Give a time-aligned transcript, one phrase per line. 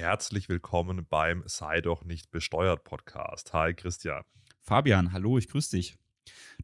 [0.00, 3.52] herzlich willkommen beim Sei doch nicht besteuert Podcast.
[3.52, 4.24] Hi Christian.
[4.62, 5.98] Fabian, hallo, ich grüße dich.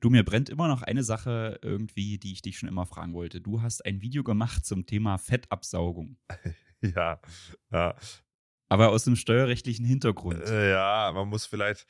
[0.01, 3.43] Du, mir brennt immer noch eine Sache irgendwie, die ich dich schon immer fragen wollte.
[3.43, 6.17] Du hast ein Video gemacht zum Thema Fettabsaugung.
[6.81, 7.21] ja,
[7.71, 7.95] ja.
[8.71, 10.41] Aber aus einem steuerrechtlichen Hintergrund.
[10.49, 11.87] Äh, ja, man muss vielleicht,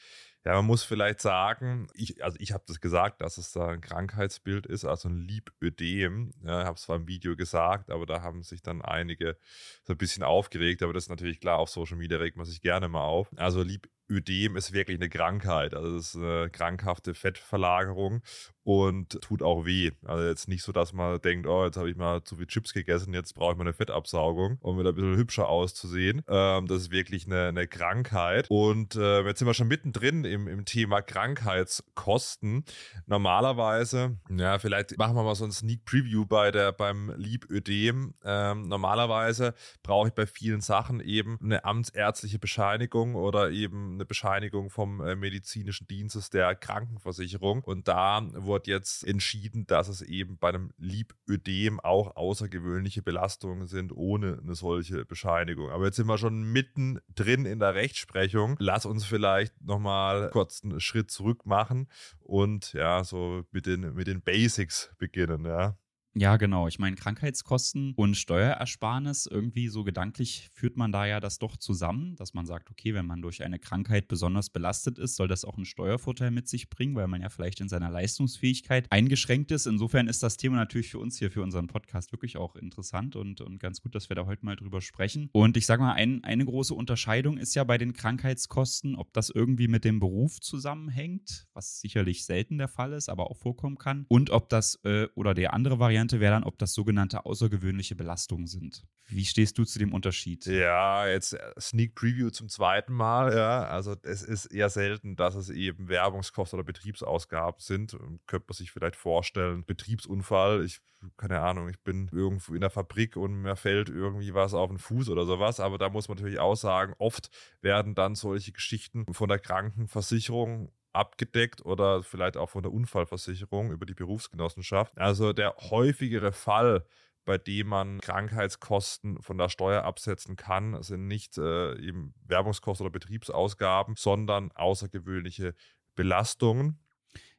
[0.47, 3.81] ja, man muss vielleicht sagen, ich, also ich habe das gesagt, dass es da ein
[3.81, 6.35] Krankheitsbild ist, also ein Liebödem.
[6.45, 9.37] Ja, ich habe es zwar im Video gesagt, aber da haben sich dann einige
[9.83, 12.61] so ein bisschen aufgeregt, aber das ist natürlich klar, auf Social Media regt man sich
[12.61, 13.29] gerne mal auf.
[13.35, 15.75] Also Liebödem Ödem ist wirklich eine Krankheit.
[15.75, 18.23] Also es ist eine krankhafte Fettverlagerung
[18.67, 19.93] und tut auch weh.
[20.05, 22.75] Also jetzt nicht so, dass man denkt, oh, jetzt habe ich mal zu viel Chips
[22.75, 26.23] gegessen, jetzt brauche ich mal eine Fettabsaugung, um wieder ein bisschen hübscher auszusehen.
[26.27, 28.47] Ähm, das ist wirklich eine, eine Krankheit.
[28.51, 32.65] Und äh, jetzt sind wir schon mittendrin im, im Thema Krankheitskosten.
[33.07, 38.15] Normalerweise, ja, vielleicht machen wir mal so ein Sneak Preview bei der, beim Liebödem.
[38.25, 44.71] Ähm, normalerweise brauche ich bei vielen Sachen eben eine amtsärztliche Bescheinigung oder eben eine Bescheinigung
[44.71, 47.63] vom äh, medizinischen Dienstes der Krankenversicherung.
[47.63, 53.93] Und da wurde jetzt entschieden, dass es eben bei einem Liebödem auch außergewöhnliche Belastungen sind
[53.93, 55.71] ohne eine solche Bescheinigung.
[55.71, 58.57] Aber jetzt sind wir schon mittendrin in der Rechtsprechung.
[58.59, 61.89] Lass uns vielleicht nochmal kurz einen Schritt zurück machen
[62.21, 65.77] und ja, so mit den, mit den Basics beginnen, ja.
[66.19, 66.67] Ja, genau.
[66.67, 72.17] Ich meine, Krankheitskosten und Steuerersparnis, irgendwie so gedanklich führt man da ja das doch zusammen,
[72.17, 75.57] dass man sagt, okay, wenn man durch eine Krankheit besonders belastet ist, soll das auch
[75.57, 79.67] einen Steuervorteil mit sich bringen, weil man ja vielleicht in seiner Leistungsfähigkeit eingeschränkt ist.
[79.67, 83.43] Insofern ist das Thema natürlich für uns hier, für unseren Podcast wirklich auch interessant und,
[83.43, 85.29] und ganz gut, dass wir da heute mal drüber sprechen.
[85.33, 89.29] Und ich sage mal, ein, eine große Unterscheidung ist ja bei den Krankheitskosten, ob das
[89.29, 94.07] irgendwie mit dem Beruf zusammenhängt, was sicherlich selten der Fall ist, aber auch vorkommen kann,
[94.09, 97.97] und ob das äh, oder der andere Variante, Variante wäre dann, ob das sogenannte außergewöhnliche
[97.97, 98.85] Belastungen sind.
[99.09, 100.47] Wie stehst du zu dem Unterschied?
[100.47, 103.37] Ja, jetzt äh, Sneak Preview zum zweiten Mal.
[103.37, 107.95] Ja, also es ist eher selten, dass es eben Werbungskosten oder Betriebsausgaben sind.
[107.95, 110.65] Ähm, könnte man sich vielleicht vorstellen, Betriebsunfall.
[110.65, 110.81] Ich
[111.19, 114.79] keine Ahnung, ich bin irgendwo in der Fabrik und mir fällt irgendwie was auf den
[114.79, 115.61] Fuß oder sowas.
[115.61, 117.31] Aber da muss man natürlich auch sagen, oft
[117.61, 123.87] werden dann solche Geschichten von der Krankenversicherung abgedeckt oder vielleicht auch von der Unfallversicherung über
[123.87, 124.99] die Berufsgenossenschaft.
[124.99, 126.85] Also der häufigere Fall,
[127.25, 132.93] bei dem man Krankheitskosten von der Steuer absetzen kann, sind nicht äh, eben Werbungskosten oder
[132.93, 135.55] Betriebsausgaben, sondern außergewöhnliche
[135.95, 136.79] Belastungen.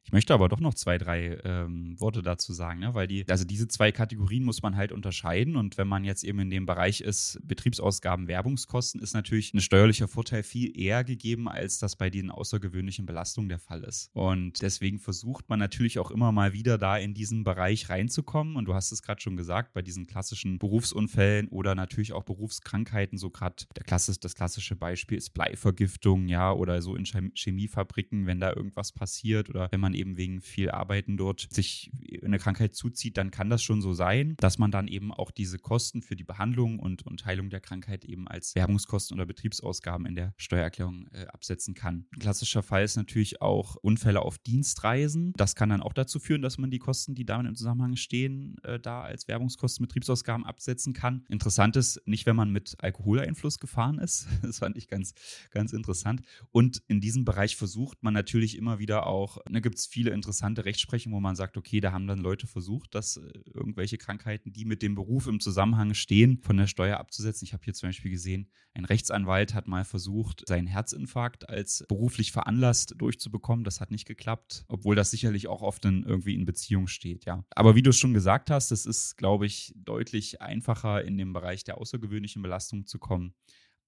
[0.08, 2.94] Ich möchte aber doch noch zwei, drei ähm, Worte dazu sagen, ne?
[2.94, 6.38] weil die, also diese zwei Kategorien muss man halt unterscheiden und wenn man jetzt eben
[6.38, 11.78] in dem Bereich ist, Betriebsausgaben, Werbungskosten, ist natürlich ein steuerlicher Vorteil viel eher gegeben, als
[11.78, 14.08] das bei den außergewöhnlichen Belastungen der Fall ist.
[14.14, 18.64] Und deswegen versucht man natürlich auch immer mal wieder da in diesen Bereich reinzukommen und
[18.64, 23.28] du hast es gerade schon gesagt, bei diesen klassischen Berufsunfällen oder natürlich auch Berufskrankheiten, so
[23.28, 28.54] gerade der Klasse, das klassische Beispiel ist Bleivergiftung, ja, oder so in Chemiefabriken, wenn da
[28.54, 31.90] irgendwas passiert oder wenn man eben wegen viel Arbeiten dort sich
[32.22, 35.58] eine Krankheit zuzieht, dann kann das schon so sein, dass man dann eben auch diese
[35.58, 40.14] Kosten für die Behandlung und, und Heilung der Krankheit eben als Werbungskosten oder Betriebsausgaben in
[40.14, 42.06] der Steuererklärung äh, absetzen kann.
[42.12, 45.32] Ein klassischer Fall ist natürlich auch Unfälle auf Dienstreisen.
[45.36, 48.56] Das kann dann auch dazu führen, dass man die Kosten, die damit im Zusammenhang stehen,
[48.62, 51.24] äh, da als Werbungskosten, Betriebsausgaben absetzen kann.
[51.28, 54.26] Interessant ist, nicht wenn man mit Alkoholeinfluss gefahren ist.
[54.48, 55.14] Das fand ich ganz,
[55.50, 56.22] ganz interessant.
[56.52, 60.64] Und in diesem Bereich versucht man natürlich immer wieder auch, da gibt es viele interessante
[60.64, 64.64] Rechtsprechungen, wo man sagt, okay, da haben dann Leute versucht, dass äh, irgendwelche Krankheiten, die
[64.64, 67.44] mit dem Beruf im Zusammenhang stehen, von der Steuer abzusetzen.
[67.44, 72.32] Ich habe hier zum Beispiel gesehen, ein Rechtsanwalt hat mal versucht, seinen Herzinfarkt als beruflich
[72.32, 73.64] veranlasst durchzubekommen.
[73.64, 77.44] Das hat nicht geklappt, obwohl das sicherlich auch oft in, irgendwie in Beziehung steht, ja.
[77.50, 81.32] Aber wie du es schon gesagt hast, es ist, glaube ich, deutlich einfacher in dem
[81.32, 83.34] Bereich der außergewöhnlichen Belastung zu kommen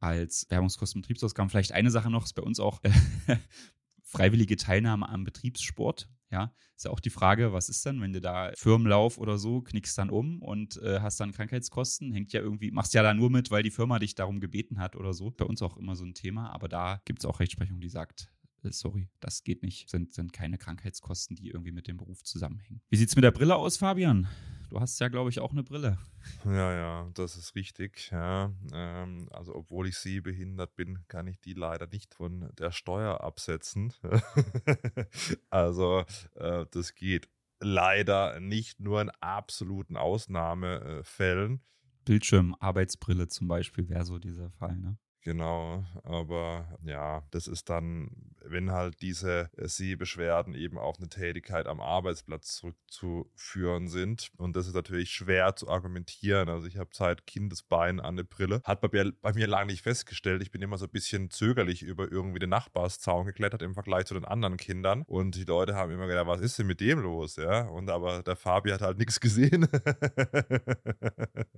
[0.01, 1.51] als Werbungskosten, Betriebsausgaben.
[1.51, 2.81] Vielleicht eine Sache noch, ist bei uns auch
[4.11, 6.09] freiwillige Teilnahme am Betriebssport.
[6.33, 9.63] Ja, ist ja auch die Frage, was ist dann, wenn du da Firmenlauf oder so
[9.63, 13.31] knickst dann um und äh, hast dann Krankheitskosten, hängt ja irgendwie, machst ja da nur
[13.31, 15.33] mit, weil die Firma dich darum gebeten hat oder so.
[15.33, 18.31] Bei uns auch immer so ein Thema, aber da gibt es auch Rechtsprechung, die sagt,
[18.63, 22.81] äh, sorry, das geht nicht, sind, sind keine Krankheitskosten, die irgendwie mit dem Beruf zusammenhängen.
[22.91, 24.29] Wie sieht es mit der Brille aus, Fabian?
[24.71, 25.99] Du hast ja, glaube ich, auch eine Brille.
[26.45, 28.11] Ja, ja, das ist richtig.
[28.13, 28.53] Ja.
[28.73, 33.93] Ähm, also, obwohl ich sehbehindert bin, kann ich die leider nicht von der Steuer absetzen.
[35.51, 36.05] also,
[36.37, 37.29] äh, das geht
[37.59, 41.63] leider nicht nur in absoluten Ausnahmefällen.
[42.05, 44.99] Bildschirm, Arbeitsbrille zum Beispiel wäre so dieser Fall, ne?
[45.23, 48.11] Genau, aber ja, das ist dann,
[48.43, 54.31] wenn halt diese äh, Sehbeschwerden eben auf eine Tätigkeit am Arbeitsplatz zurückzuführen sind.
[54.39, 56.49] Und das ist natürlich schwer zu argumentieren.
[56.49, 58.63] Also ich habe seit Kindesbein an eine Brille.
[58.65, 60.41] Hat bei mir, bei mir lange nicht festgestellt.
[60.41, 64.15] Ich bin immer so ein bisschen zögerlich über irgendwie den Nachbarszaun geklettert im Vergleich zu
[64.15, 65.03] den anderen Kindern.
[65.07, 67.37] Und die Leute haben immer gedacht, was ist denn mit dem los?
[67.37, 69.69] Ja, und aber der Fabi hat halt nichts gesehen.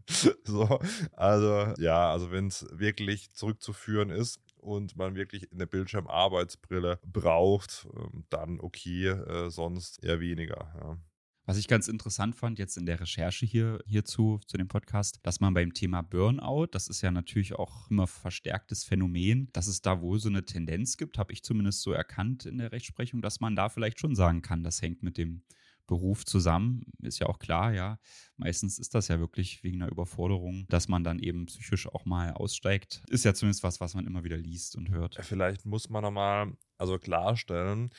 [0.44, 0.80] so,
[1.12, 7.86] also ja, also wenn es wirklich zurück zurückzuführen ist und man wirklich eine Bildschirmarbeitsbrille braucht,
[7.96, 10.72] ähm, dann okay, äh, sonst eher weniger.
[10.80, 10.98] Ja.
[11.44, 15.40] Was ich ganz interessant fand jetzt in der Recherche hier hierzu zu dem Podcast, dass
[15.40, 20.00] man beim Thema Burnout, das ist ja natürlich auch immer verstärktes Phänomen, dass es da
[20.00, 23.56] wohl so eine Tendenz gibt, habe ich zumindest so erkannt in der Rechtsprechung, dass man
[23.56, 25.42] da vielleicht schon sagen kann, das hängt mit dem
[25.86, 26.82] Beruf zusammen.
[27.00, 27.98] Ist ja auch klar, ja.
[28.36, 32.32] Meistens ist das ja wirklich wegen einer Überforderung, dass man dann eben psychisch auch mal
[32.32, 33.02] aussteigt.
[33.08, 35.18] Ist ja zumindest was, was man immer wieder liest und hört.
[35.20, 37.90] Vielleicht muss man nochmal also klarstellen,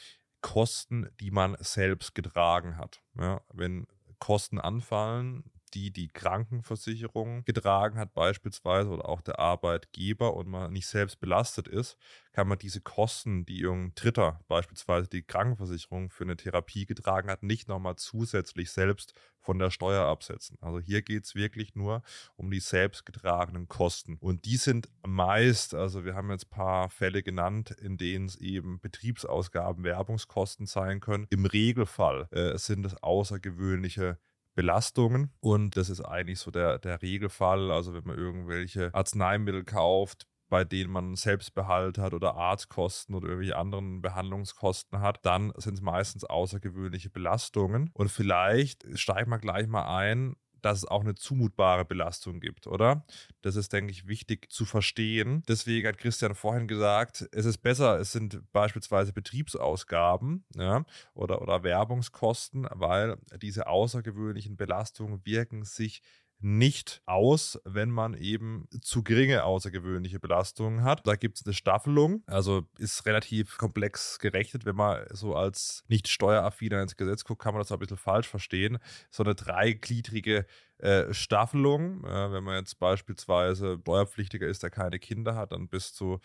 [0.42, 3.02] Kosten, die man selbst getragen hat.
[3.18, 3.88] Ja, wenn
[4.20, 10.88] Kosten anfallen, die die Krankenversicherung getragen hat beispielsweise oder auch der Arbeitgeber und man nicht
[10.88, 11.98] selbst belastet ist,
[12.32, 17.44] kann man diese Kosten, die irgendein Dritter, beispielsweise die Krankenversicherung für eine Therapie getragen hat,
[17.44, 20.58] nicht nochmal zusätzlich selbst von der Steuer absetzen.
[20.62, 22.02] Also hier geht es wirklich nur
[22.36, 24.18] um die selbstgetragenen Kosten.
[24.20, 28.36] Und die sind meist, also wir haben jetzt ein paar Fälle genannt, in denen es
[28.38, 31.28] eben Betriebsausgaben, Werbungskosten sein können.
[31.30, 34.18] Im Regelfall äh, sind es außergewöhnliche
[34.56, 35.32] Belastungen.
[35.40, 37.72] Und das ist eigentlich so der, der Regelfall.
[37.72, 43.58] Also wenn man irgendwelche Arzneimittel kauft, bei denen man Selbstbehalt hat oder Arztkosten oder irgendwelche
[43.58, 47.90] anderen Behandlungskosten hat, dann sind es meistens außergewöhnliche Belastungen.
[47.94, 50.36] Und vielleicht steigen wir gleich mal ein,
[50.66, 53.06] dass es auch eine zumutbare Belastung gibt, oder?
[53.42, 55.44] Das ist, denke ich, wichtig zu verstehen.
[55.48, 61.64] Deswegen hat Christian vorhin gesagt, es ist besser, es sind beispielsweise Betriebsausgaben ja, oder, oder
[61.64, 66.02] Werbungskosten, weil diese außergewöhnlichen Belastungen wirken sich
[66.44, 71.08] nicht aus, wenn man eben zu geringe außergewöhnliche Belastungen hat.
[71.08, 74.66] Da gibt es eine Staffelung, also ist relativ komplex gerechnet.
[74.66, 78.28] Wenn man so als nicht steueraffiner ins Gesetz guckt, kann man das ein bisschen falsch
[78.28, 78.78] verstehen.
[79.10, 80.46] So eine dreigliedrige
[80.84, 82.04] äh, Staffelung.
[82.04, 86.20] Äh, wenn man jetzt beispielsweise Steuerpflichtiger ist, der keine Kinder hat, dann bis zu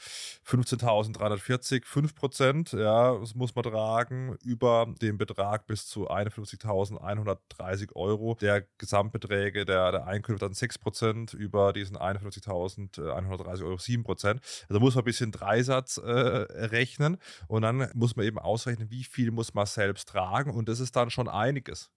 [0.47, 8.37] 15.340, 5 Prozent, ja, das muss man tragen, über den Betrag bis zu 51.130 Euro.
[8.41, 14.41] Der Gesamtbeträge der, der Einkünfte dann 6 Prozent, über diesen 51.130 Euro 7 Prozent.
[14.69, 19.05] Also muss man ein bisschen Dreisatz äh, rechnen und dann muss man eben ausrechnen, wie
[19.05, 21.93] viel muss man selbst tragen und das ist dann schon einiges.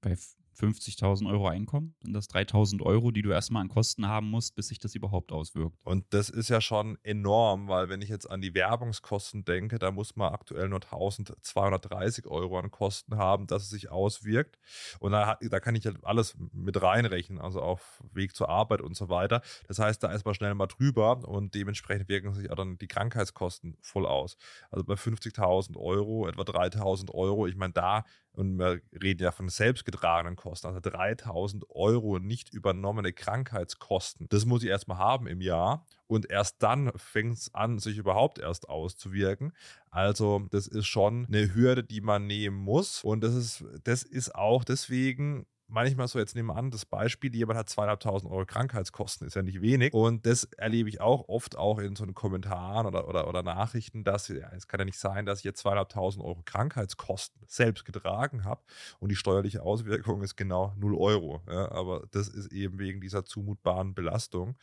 [0.00, 0.16] Bei
[0.58, 4.68] 50.000 Euro Einkommen, sind das 3.000 Euro, die du erstmal an Kosten haben musst, bis
[4.68, 5.76] sich das überhaupt auswirkt.
[5.84, 9.90] Und das ist ja schon enorm, weil wenn ich jetzt an die Werbungskosten denke, da
[9.90, 14.58] muss man aktuell nur 1.230 Euro an Kosten haben, dass es sich auswirkt.
[14.98, 18.96] Und da, da kann ich ja alles mit reinrechnen, also auf Weg zur Arbeit und
[18.96, 19.42] so weiter.
[19.68, 22.88] Das heißt, da ist man schnell mal drüber und dementsprechend wirken sich auch dann die
[22.88, 24.36] Krankheitskosten voll aus.
[24.70, 28.04] Also bei 50.000 Euro, etwa 3.000 Euro, ich meine, da
[28.36, 34.28] und wir reden ja von selbstgetragenen Kosten, also 3000 Euro nicht übernommene Krankheitskosten.
[34.28, 38.38] Das muss ich erstmal haben im Jahr und erst dann fängt es an, sich überhaupt
[38.38, 39.52] erst auszuwirken.
[39.90, 44.34] Also das ist schon eine Hürde, die man nehmen muss und das ist, das ist
[44.34, 49.26] auch deswegen manchmal so, jetzt nehmen wir an, das Beispiel, jemand hat zweieinhalbtausend Euro Krankheitskosten,
[49.26, 49.92] ist ja nicht wenig.
[49.92, 54.04] Und das erlebe ich auch oft auch in so einen Kommentaren oder, oder, oder Nachrichten,
[54.04, 58.44] dass ja, es kann ja nicht sein, dass ich jetzt zweieinhalbtausend Euro Krankheitskosten selbst getragen
[58.44, 58.62] habe
[58.98, 61.42] und die steuerliche Auswirkung ist genau 0 Euro.
[61.48, 64.56] Ja, aber das ist eben wegen dieser zumutbaren Belastung.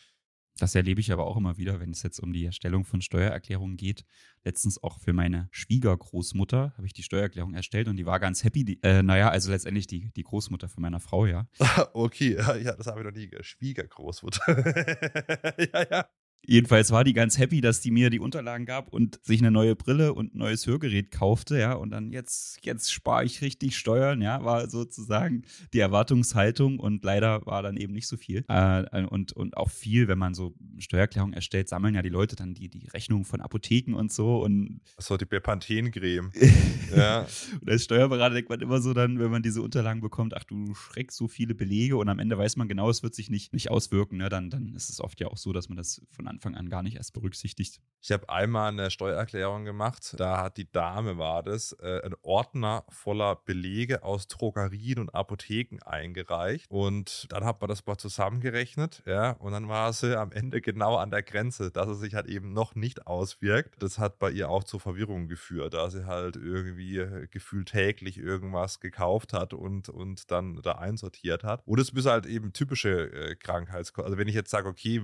[0.59, 3.75] Das erlebe ich aber auch immer wieder, wenn es jetzt um die Erstellung von Steuererklärungen
[3.75, 4.05] geht.
[4.43, 8.63] Letztens auch für meine Schwiegergroßmutter habe ich die Steuererklärung erstellt und die war ganz happy.
[8.63, 11.47] Die, äh, naja, also letztendlich die, die Großmutter von meiner Frau, ja.
[11.93, 13.31] okay, ja, das habe ich noch nie.
[13.41, 15.57] Schwiegergroßmutter.
[15.73, 16.09] ja, ja.
[16.45, 19.75] Jedenfalls war die ganz happy, dass die mir die Unterlagen gab und sich eine neue
[19.75, 21.73] Brille und ein neues Hörgerät kaufte, ja.
[21.73, 27.45] Und dann jetzt, jetzt spare ich richtig Steuern, ja, war sozusagen die Erwartungshaltung und leider
[27.45, 28.43] war dann eben nicht so viel.
[28.49, 32.53] Äh, und, und auch viel, wenn man so Steuererklärungen erstellt, sammeln ja die Leute dann
[32.53, 34.43] die, die Rechnungen von Apotheken und so.
[34.43, 36.31] Und Achso, die Bepanthen-Creme.
[36.95, 37.25] ja.
[37.61, 40.75] Und als Steuerberater denkt man immer so dann, wenn man diese Unterlagen bekommt, ach du
[40.75, 43.71] schreckst so viele Belege und am Ende weiß man genau, es wird sich nicht, nicht
[43.71, 44.27] auswirken, ne?
[44.27, 46.83] Dann, dann ist es oft ja auch so, dass man das von Anfang an gar
[46.83, 47.79] nicht erst berücksichtigt.
[48.01, 50.15] Ich habe einmal eine Steuererklärung gemacht.
[50.17, 55.79] Da hat die Dame, war das, äh, einen Ordner voller Belege aus Drogerien und Apotheken
[55.85, 56.65] eingereicht.
[56.69, 59.03] Und dann hat man das mal zusammengerechnet.
[59.05, 62.25] Ja, und dann war sie am Ende genau an der Grenze, dass es sich halt
[62.25, 63.81] eben noch nicht auswirkt.
[63.81, 68.79] Das hat bei ihr auch zur Verwirrung geführt, da sie halt irgendwie gefühlt täglich irgendwas
[68.79, 71.61] gekauft hat und, und dann da einsortiert hat.
[71.65, 74.05] Und es ist halt eben typische äh, Krankheitskosten.
[74.05, 75.01] Also wenn ich jetzt sage, okay,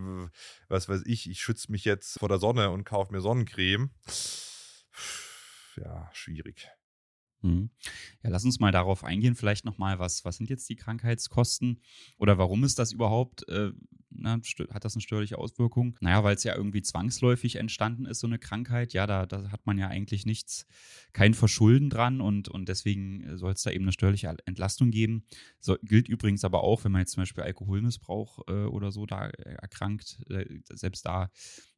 [0.68, 3.92] was weiß ich, ich schütze mich jetzt vor der Sonne und kaufe mir Sonnencreme.
[5.78, 6.70] Ja, schwierig.
[7.42, 7.70] Mhm.
[8.24, 11.82] Ja, lass uns mal darauf eingehen, vielleicht nochmal, was, was sind jetzt die Krankheitskosten
[12.18, 13.72] oder warum ist das überhaupt, äh,
[14.12, 14.40] na,
[14.72, 15.96] hat das eine störliche Auswirkung?
[16.02, 18.94] Naja, weil es ja irgendwie zwangsläufig entstanden ist, so eine Krankheit.
[18.94, 20.66] Ja, da, da hat man ja eigentlich nichts,
[21.14, 25.24] kein Verschulden dran und, und deswegen soll es da eben eine störliche Entlastung geben.
[25.60, 29.28] So, gilt übrigens aber auch, wenn man jetzt zum Beispiel Alkoholmissbrauch äh, oder so da
[29.28, 31.30] erkrankt, äh, selbst da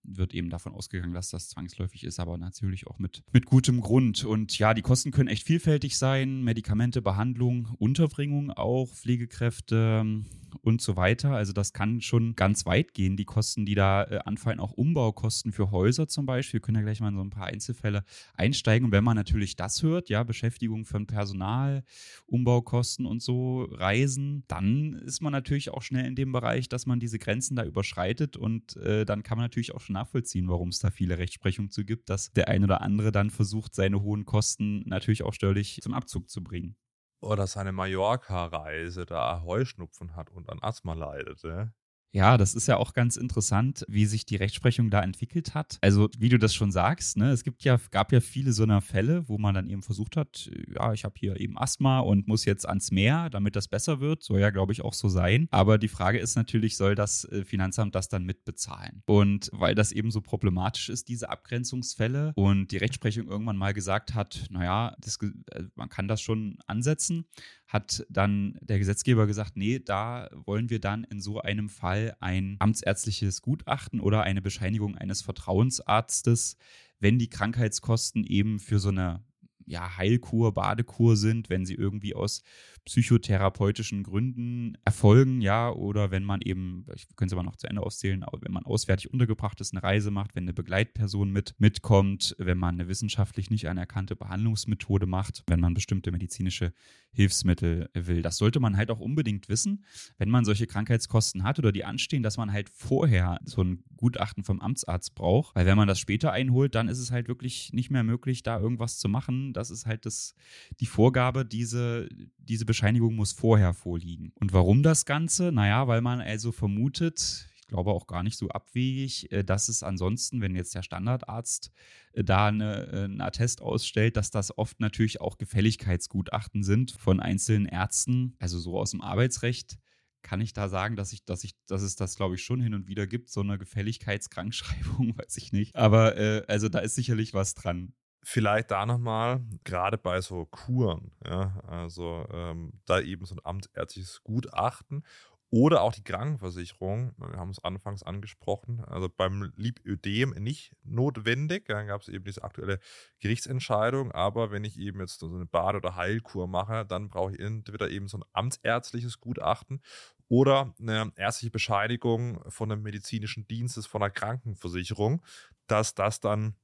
[0.03, 4.23] wird eben davon ausgegangen, dass das zwangsläufig ist, aber natürlich auch mit, mit gutem Grund.
[4.23, 6.43] Und ja, die Kosten können echt vielfältig sein.
[6.43, 10.25] Medikamente, Behandlung, Unterbringung auch, Pflegekräfte ähm,
[10.61, 11.31] und so weiter.
[11.31, 14.59] Also das kann schon ganz weit gehen, die Kosten, die da äh, anfallen.
[14.59, 16.59] Auch Umbaukosten für Häuser zum Beispiel.
[16.59, 18.03] Wir können ja gleich mal in so ein paar Einzelfälle
[18.33, 18.85] einsteigen.
[18.85, 21.83] Und wenn man natürlich das hört, ja, Beschäftigung von Personal,
[22.25, 26.99] Umbaukosten und so, Reisen, dann ist man natürlich auch schnell in dem Bereich, dass man
[26.99, 30.79] diese Grenzen da überschreitet und äh, dann kann man natürlich auch schon nachvollziehen, warum es
[30.79, 34.83] da viele Rechtsprechung zu gibt, dass der ein oder andere dann versucht, seine hohen Kosten
[34.87, 36.75] natürlich auch steuerlich zum Abzug zu bringen.
[37.21, 41.43] Oder seine Mallorca-Reise da Heuschnupfen hat und an Asthma leidet.
[41.43, 41.73] Ne?
[42.13, 45.77] Ja, das ist ja auch ganz interessant, wie sich die Rechtsprechung da entwickelt hat.
[45.81, 48.81] Also, wie du das schon sagst, ne, es gibt ja, gab ja viele so einer
[48.81, 52.43] Fälle, wo man dann eben versucht hat, ja, ich habe hier eben Asthma und muss
[52.43, 54.23] jetzt ans Meer, damit das besser wird.
[54.23, 55.47] Soll ja, glaube ich, auch so sein.
[55.51, 59.03] Aber die Frage ist natürlich, soll das äh, Finanzamt das dann mitbezahlen?
[59.05, 64.15] Und weil das eben so problematisch ist, diese Abgrenzungsfälle und die Rechtsprechung irgendwann mal gesagt
[64.15, 67.25] hat, naja, das, äh, man kann das schon ansetzen,
[67.71, 72.57] hat dann der Gesetzgeber gesagt, nee, da wollen wir dann in so einem Fall ein
[72.59, 76.57] amtsärztliches Gutachten oder eine Bescheinigung eines Vertrauensarztes,
[76.99, 79.23] wenn die Krankheitskosten eben für so eine
[79.65, 82.43] ja, Heilkur, Badekur sind, wenn sie irgendwie aus
[82.85, 87.83] psychotherapeutischen Gründen erfolgen, ja, oder wenn man eben, ich könnte es aber noch zu Ende
[87.83, 92.57] auszählen, wenn man auswärtig untergebracht ist, eine Reise macht, wenn eine Begleitperson mit, mitkommt, wenn
[92.57, 96.73] man eine wissenschaftlich nicht anerkannte Behandlungsmethode macht, wenn man bestimmte medizinische
[97.11, 98.21] Hilfsmittel will.
[98.21, 99.83] Das sollte man halt auch unbedingt wissen,
[100.17, 104.43] wenn man solche Krankheitskosten hat oder die anstehen, dass man halt vorher so ein Gutachten
[104.43, 107.91] vom Amtsarzt braucht, weil wenn man das später einholt, dann ist es halt wirklich nicht
[107.91, 109.53] mehr möglich, da irgendwas zu machen.
[109.53, 110.33] Das ist halt das,
[110.79, 114.31] die Vorgabe, diese, diese Bescheinigung muss vorher vorliegen.
[114.35, 115.51] Und warum das Ganze?
[115.51, 119.83] Naja, weil man also vermutet, ich glaube auch gar nicht so abwegig, äh, dass es
[119.83, 121.71] ansonsten, wenn jetzt der Standardarzt
[122.13, 127.19] äh, da eine, äh, einen Attest ausstellt, dass das oft natürlich auch Gefälligkeitsgutachten sind von
[127.19, 129.77] einzelnen Ärzten, also so aus dem Arbeitsrecht
[130.21, 132.73] kann ich da sagen, dass ich, dass ich, dass es das, glaube ich, schon hin
[132.73, 135.75] und wieder gibt, so eine Gefälligkeitskrankschreibung, weiß ich nicht.
[135.75, 137.93] Aber äh, also da ist sicherlich was dran.
[138.23, 144.23] Vielleicht da nochmal, gerade bei so Kuren, ja, also ähm, da eben so ein amtsärztliches
[144.23, 145.03] Gutachten
[145.49, 151.65] oder auch die Krankenversicherung, wir haben es anfangs angesprochen, also beim Lipödem nicht notwendig.
[151.65, 152.79] Dann gab es eben diese aktuelle
[153.19, 157.39] Gerichtsentscheidung, aber wenn ich eben jetzt so eine Bade- oder Heilkur mache, dann brauche ich
[157.39, 159.81] entweder eben so ein amtsärztliches Gutachten
[160.29, 165.21] oder eine ärztliche Bescheinigung von einem medizinischen Dienstes, von einer Krankenversicherung,
[165.67, 166.55] dass das dann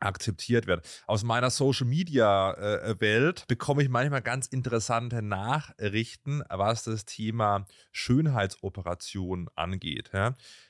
[0.00, 0.86] akzeptiert wird.
[1.06, 7.66] Aus meiner Social Media äh, Welt bekomme ich manchmal ganz interessante Nachrichten, was das Thema
[7.92, 10.10] Schönheitsoperation angeht.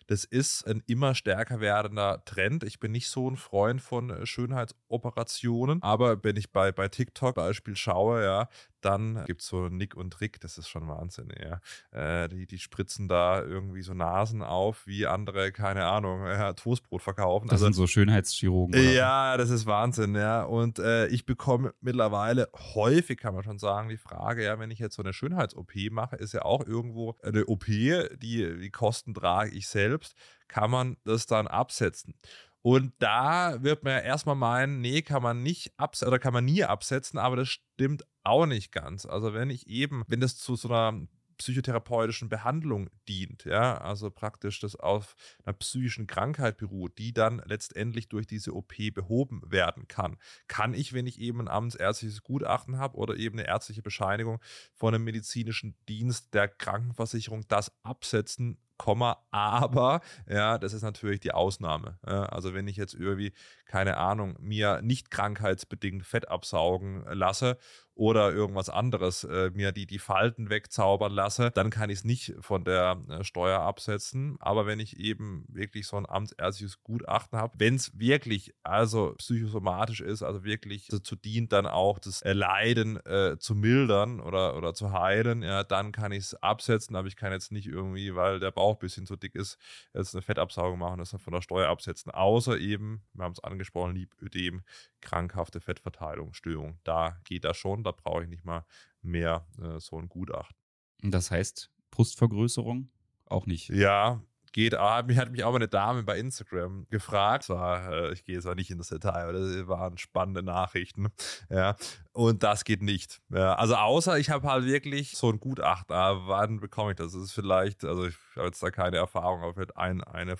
[0.06, 2.62] Das ist ein immer stärker werdender Trend.
[2.62, 7.34] Ich bin nicht so ein Freund von äh, Schönheitsoperationen, aber wenn ich bei, bei TikTok
[7.34, 8.48] Beispiel schaue, ja,
[8.80, 11.60] dann gibt es so Nick und Trick, das ist schon Wahnsinn, ja.
[11.90, 17.02] Äh, die, die spritzen da irgendwie so Nasen auf, wie andere, keine Ahnung, ja, Toastbrot
[17.02, 17.48] verkaufen.
[17.48, 18.74] Das also, sind so Schönheitschirurgen.
[18.74, 18.92] Oder?
[18.92, 20.44] Ja, das ist Wahnsinn, ja.
[20.44, 24.78] Und äh, ich bekomme mittlerweile häufig, kann man schon sagen, die Frage, ja, wenn ich
[24.78, 29.50] jetzt so eine Schönheits-OP mache, ist ja auch irgendwo eine OP, die, die Kosten trage
[29.50, 30.14] ich selbst selbst,
[30.48, 32.14] kann man das dann absetzen.
[32.62, 36.44] Und da wird man ja erstmal meinen, nee, kann man nicht absetzen oder kann man
[36.44, 39.06] nie absetzen, aber das stimmt auch nicht ganz.
[39.06, 41.06] Also wenn ich eben, wenn das zu so einer
[41.38, 48.08] psychotherapeutischen Behandlung dient, ja, also praktisch das auf einer psychischen Krankheit beruht, die dann letztendlich
[48.08, 50.16] durch diese OP behoben werden kann,
[50.48, 54.40] kann ich, wenn ich eben ein amtsärztliches Gutachten habe oder eben eine ärztliche Bescheinigung
[54.74, 61.32] von einem medizinischen Dienst der Krankenversicherung, das absetzen Komma, aber, ja, das ist natürlich die
[61.32, 61.98] Ausnahme.
[62.02, 63.32] Also wenn ich jetzt irgendwie,
[63.66, 67.58] keine Ahnung, mir nicht krankheitsbedingt Fett absaugen lasse
[67.96, 72.34] oder irgendwas anderes äh, mir die, die Falten wegzaubern lasse, dann kann ich es nicht
[72.40, 74.36] von der äh, Steuer absetzen.
[74.38, 80.02] Aber wenn ich eben wirklich so ein amtsärztliches Gutachten habe, wenn es wirklich also psychosomatisch
[80.02, 84.74] ist, also wirklich dazu dient, dann auch das äh, Leiden äh, zu mildern oder, oder
[84.74, 86.96] zu heilen, ja, dann kann ich es absetzen.
[86.96, 89.58] Aber ich kann jetzt nicht irgendwie, weil der Bauch ein bisschen zu dick ist,
[89.94, 92.10] jetzt eine Fettabsaugung machen, das dann von der Steuer absetzen.
[92.12, 94.62] Außer eben, wir haben es angesprochen, Liebödem,
[95.00, 96.78] krankhafte Fettverteilungsstörung.
[96.84, 98.64] Da geht das schon da brauche ich nicht mal
[99.02, 100.56] mehr äh, so ein Gutachten.
[101.02, 102.90] Das heißt, Brustvergrößerung
[103.26, 103.68] auch nicht.
[103.70, 104.22] Ja,
[104.56, 104.74] geht.
[104.74, 107.44] Ah, mich hat mich auch mal eine Dame bei Instagram gefragt.
[107.44, 111.08] Zwar, äh, ich gehe jetzt nicht in das Detail, aber das waren spannende Nachrichten.
[111.50, 111.76] Ja,
[112.12, 113.20] und das geht nicht.
[113.28, 115.94] Ja, also außer ich habe halt wirklich so ein Gutachten.
[115.94, 117.12] Wann bekomme ich das?
[117.12, 120.36] Das ist vielleicht, also ich habe jetzt da keine Erfahrung, aber vielleicht ein, eine,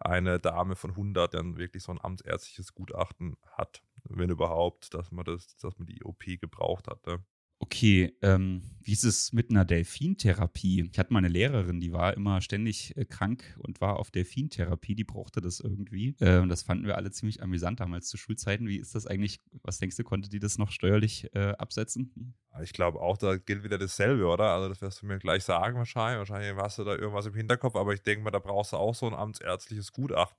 [0.00, 5.10] eine Dame von 100, die dann wirklich so ein amtsärztliches Gutachten hat wenn überhaupt, dass
[5.12, 7.06] man das, dass man die OP gebraucht hat.
[7.06, 7.24] Ne?
[7.64, 10.86] Okay, ähm, wie ist es mit einer Delfintherapie?
[10.92, 14.94] Ich hatte mal eine Lehrerin, die war immer ständig äh, krank und war auf Delfintherapie,
[14.94, 16.14] die brauchte das irgendwie.
[16.20, 18.68] Äh, das fanden wir alle ziemlich amüsant damals zu Schulzeiten.
[18.68, 19.40] Wie ist das eigentlich?
[19.62, 22.34] Was denkst du, konnte die das noch steuerlich äh, absetzen?
[22.62, 24.50] Ich glaube auch, da gilt wieder dasselbe, oder?
[24.50, 26.18] Also das wirst du mir gleich sagen wahrscheinlich.
[26.18, 28.94] Wahrscheinlich hast du da irgendwas im Hinterkopf, aber ich denke mal, da brauchst du auch
[28.94, 30.36] so ein amtsärztliches Gutachten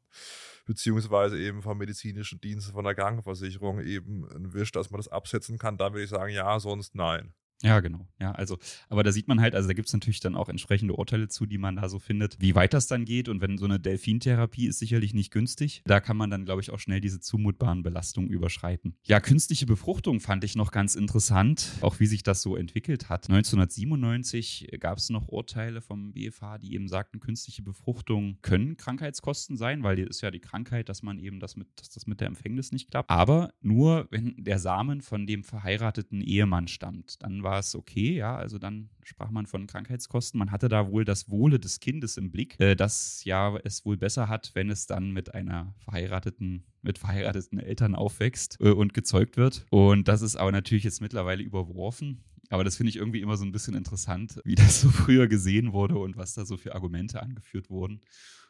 [0.65, 5.57] beziehungsweise eben vom medizinischen Dienst von der Krankenversicherung eben ein Wisch, dass man das absetzen
[5.57, 7.33] kann, dann würde ich sagen, ja, sonst nein.
[7.65, 8.07] Ja, genau.
[8.21, 10.93] Ja, also, aber da sieht man halt, also da gibt es natürlich dann auch entsprechende
[10.93, 13.27] Urteile zu, die man da so findet, wie weit das dann geht.
[13.27, 16.69] Und wenn so eine Delfintherapie ist sicherlich nicht günstig, da kann man dann, glaube ich,
[16.69, 18.95] auch schnell diese zumutbaren Belastungen überschreiten.
[19.03, 23.29] Ja, künstliche Befruchtung fand ich noch ganz interessant, auch wie sich das so entwickelt hat.
[23.29, 29.81] 1997 gab es noch Urteile vom BFH, die eben sagten, künstliche Befruchtung können Krankheitskosten sein,
[29.81, 32.27] weil die ist ja die Krankheit, dass man eben das mit, dass das mit der
[32.27, 33.09] Empfängnis nicht klappt.
[33.09, 37.23] Aber nur, wenn der Samen von dem verheirateten Ehemann stammt.
[37.23, 40.37] Dann war es okay, ja, also dann sprach man von Krankheitskosten.
[40.37, 43.97] Man hatte da wohl das Wohle des Kindes im Blick, äh, das ja es wohl
[43.97, 49.37] besser hat, wenn es dann mit einer verheirateten, mit verheirateten Eltern aufwächst äh, und gezeugt
[49.37, 49.65] wird.
[49.69, 52.23] Und das ist aber natürlich jetzt mittlerweile überworfen.
[52.49, 55.73] Aber das finde ich irgendwie immer so ein bisschen interessant, wie das so früher gesehen
[55.73, 58.01] wurde und was da so für Argumente angeführt wurden.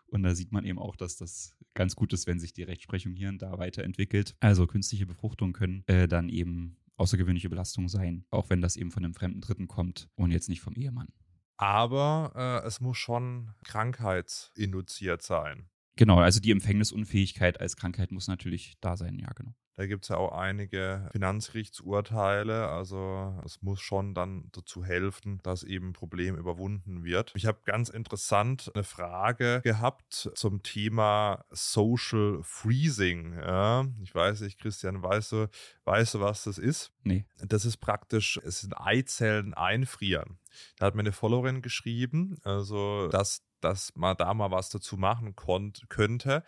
[0.07, 3.13] Und da sieht man eben auch, dass das ganz gut ist, wenn sich die Rechtsprechung
[3.13, 4.35] hier und da weiterentwickelt.
[4.39, 9.03] Also künstliche Befruchtungen können äh, dann eben außergewöhnliche Belastung sein, auch wenn das eben von
[9.03, 11.09] einem fremden Dritten kommt und jetzt nicht vom Ehemann.
[11.57, 15.69] Aber äh, es muss schon krankheitsinduziert sein.
[15.95, 19.55] Genau, also die Empfängnisunfähigkeit als Krankheit muss natürlich da sein, ja, genau.
[19.77, 22.69] Da gibt es ja auch einige Finanzgerichtsurteile.
[22.69, 27.33] Also es muss schon dann dazu helfen, dass eben ein Problem überwunden wird.
[27.35, 33.33] Ich habe ganz interessant eine Frage gehabt zum Thema Social Freezing.
[33.33, 35.47] Ja, ich weiß nicht, Christian, weißt du,
[35.83, 36.93] weißt du, was das ist?
[37.03, 37.25] Nee.
[37.45, 40.39] Das ist praktisch, es sind Eizellen einfrieren.
[40.77, 45.35] Da hat mir eine Followerin geschrieben, also dass dass man da mal was dazu machen
[45.35, 46.43] konnt, könnte.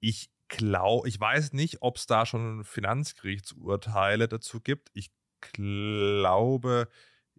[0.00, 4.90] Ich glaube, ich weiß nicht, ob es da schon Finanzgerichtsurteile dazu gibt.
[4.94, 5.10] Ich
[5.40, 6.88] glaube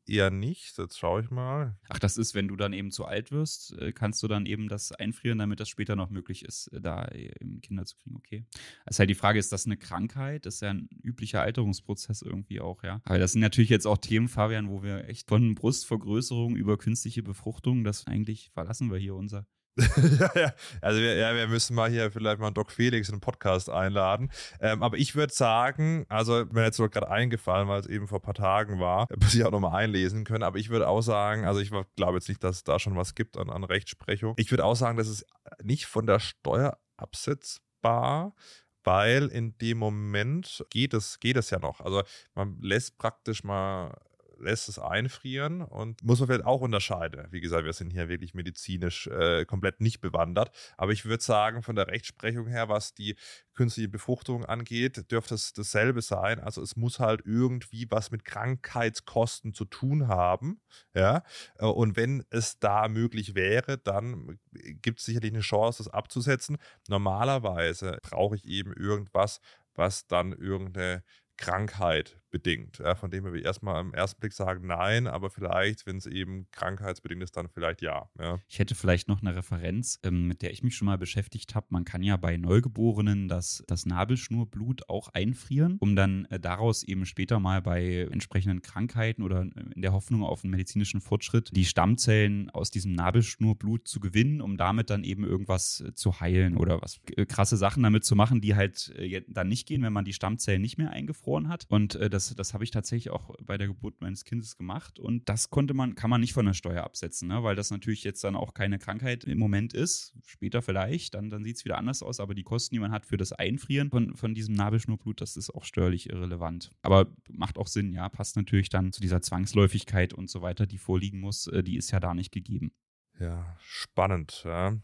[0.06, 0.78] eher nicht.
[0.78, 1.78] Jetzt schaue ich mal.
[1.90, 4.68] Ach, das ist, wenn du dann eben zu alt wirst, äh, kannst du dann eben
[4.68, 8.16] das einfrieren, damit das später noch möglich ist, äh, da eben Kinder zu kriegen.
[8.16, 8.46] Okay.
[8.90, 10.46] Ist halt die Frage, ist das eine Krankheit?
[10.46, 13.02] Das ist ja ein üblicher Alterungsprozess irgendwie auch, ja.
[13.06, 17.24] Aber das sind natürlich jetzt auch Themen, Fabian, wo wir echt von Brustvergrößerung über künstliche
[17.24, 19.46] Befruchtung, das eigentlich verlassen wir hier unser
[20.20, 20.54] ja, ja.
[20.82, 24.32] Also wir, ja, wir müssen mal hier vielleicht mal Doc Felix in den Podcast einladen.
[24.60, 28.24] Ähm, aber ich würde sagen, also mir jetzt gerade eingefallen, weil es eben vor ein
[28.24, 30.44] paar Tagen war, muss ich auch nochmal einlesen können.
[30.44, 33.16] Aber ich würde auch sagen, also ich glaube jetzt nicht, dass es da schon was
[33.16, 34.36] gibt an, an Rechtsprechung.
[34.38, 35.26] Ich würde auch sagen, das ist
[35.64, 38.36] nicht von der Steuer absetzbar,
[38.84, 41.82] weil in dem Moment geht es, geht es ja noch.
[41.82, 42.04] Also
[42.36, 43.98] man lässt praktisch mal
[44.44, 47.28] lässt es einfrieren und muss man vielleicht auch unterscheiden.
[47.32, 50.52] Wie gesagt, wir sind hier wirklich medizinisch äh, komplett nicht bewandert.
[50.78, 53.16] Aber ich würde sagen, von der Rechtsprechung her, was die
[53.54, 56.40] künstliche Befruchtung angeht, dürfte es dasselbe sein.
[56.40, 60.62] Also es muss halt irgendwie was mit Krankheitskosten zu tun haben.
[60.94, 61.24] Ja?
[61.58, 66.58] Äh, und wenn es da möglich wäre, dann gibt es sicherlich eine Chance, das abzusetzen.
[66.88, 69.40] Normalerweise brauche ich eben irgendwas,
[69.76, 71.04] was dann irgendeine
[71.38, 72.80] Krankheit bedingt.
[72.80, 76.48] Ja, von dem wir erstmal am ersten Blick sagen, nein, aber vielleicht, wenn es eben
[76.52, 78.10] krankheitsbedingt ist, dann vielleicht ja.
[78.20, 78.40] ja.
[78.50, 81.68] Ich hätte vielleicht noch eine Referenz, ähm, mit der ich mich schon mal beschäftigt habe.
[81.70, 87.06] Man kann ja bei Neugeborenen das, das Nabelschnurblut auch einfrieren, um dann äh, daraus eben
[87.06, 92.50] später mal bei entsprechenden Krankheiten oder in der Hoffnung auf einen medizinischen Fortschritt die Stammzellen
[92.50, 97.00] aus diesem Nabelschnurblut zu gewinnen, um damit dann eben irgendwas äh, zu heilen oder was
[97.16, 98.92] äh, krasse Sachen damit zu machen, die halt
[99.28, 101.66] dann nicht gehen, wenn man die Stammzellen nicht mehr eingefroren hat.
[101.70, 105.00] Und das das, das habe ich tatsächlich auch bei der Geburt meines Kindes gemacht.
[105.00, 107.44] Und das konnte man, kann man nicht von der Steuer absetzen, ne?
[107.44, 110.14] weil das natürlich jetzt dann auch keine Krankheit im Moment ist.
[110.26, 112.20] Später vielleicht, dann, dann sieht es wieder anders aus.
[112.20, 115.50] Aber die Kosten, die man hat für das Einfrieren von, von diesem Nabelschnurblut, das ist
[115.50, 116.72] auch steuerlich irrelevant.
[116.82, 120.78] Aber macht auch Sinn, ja, passt natürlich dann zu dieser Zwangsläufigkeit und so weiter, die
[120.78, 121.48] vorliegen muss.
[121.48, 122.72] Äh, die ist ja da nicht gegeben.
[123.20, 124.44] Ja, spannend.
[124.46, 124.78] Ja.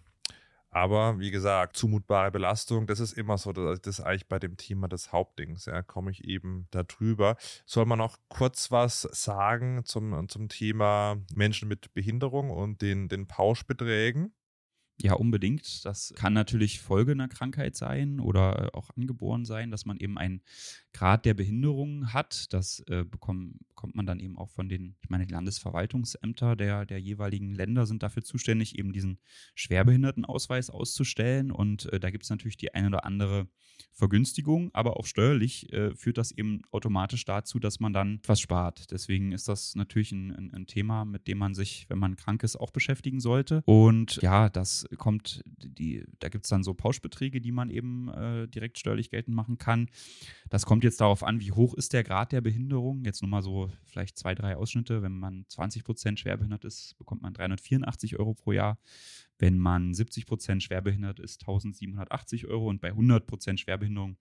[0.71, 4.87] Aber wie gesagt, zumutbare Belastung, das ist immer so, das ist eigentlich bei dem Thema
[4.87, 7.37] des Hauptdings, ja, komme ich eben darüber.
[7.65, 13.27] Soll man noch kurz was sagen zum, zum Thema Menschen mit Behinderung und den, den
[13.27, 14.33] Pauschbeträgen?
[15.01, 15.85] Ja, unbedingt.
[15.85, 20.17] Das kann natürlich Folge einer Krankheit sein oder äh, auch angeboren sein, dass man eben
[20.17, 20.41] einen
[20.91, 22.51] Grad der Behinderung hat.
[22.51, 26.85] Das äh, bekommt, bekommt man dann eben auch von den, ich meine, die Landesverwaltungsämter der,
[26.85, 29.19] der jeweiligen Länder sind dafür zuständig, eben diesen
[29.55, 31.51] Schwerbehindertenausweis auszustellen.
[31.51, 33.47] Und äh, da gibt es natürlich die eine oder andere
[33.93, 38.91] Vergünstigung, aber auch steuerlich äh, führt das eben automatisch dazu, dass man dann etwas spart.
[38.91, 42.43] Deswegen ist das natürlich ein, ein, ein Thema, mit dem man sich, wenn man krank
[42.43, 43.61] ist, auch beschäftigen sollte.
[43.65, 48.47] Und ja, das kommt, die, da gibt es dann so Pauschbeträge, die man eben äh,
[48.47, 49.89] direkt steuerlich geltend machen kann.
[50.49, 53.03] Das kommt jetzt darauf an, wie hoch ist der Grad der Behinderung.
[53.05, 55.01] Jetzt nur mal so vielleicht zwei, drei Ausschnitte.
[55.01, 58.79] Wenn man 20 Prozent schwerbehindert ist, bekommt man 384 Euro pro Jahr.
[59.37, 64.17] Wenn man 70 Prozent schwerbehindert ist, 1780 Euro und bei 100 Prozent Schwerbehinderung